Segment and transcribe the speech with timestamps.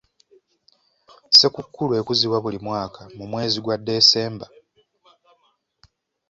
[1.31, 4.49] Ssekukkulu ekuzibwa buli mwaka mu mwezi gwa December.